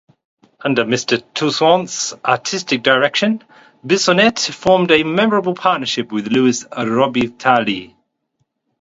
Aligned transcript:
Under 0.59 0.83
Mr. 0.83 1.23
Toussaint's 1.35 2.15
artistic 2.25 2.81
direction, 2.81 3.43
Bissonnette 3.85 4.49
formed 4.51 4.89
a 4.89 5.03
memorable 5.03 5.53
partnership 5.53 6.11
with 6.11 6.25
Louis 6.29 6.63
Robitaille. 6.75 7.93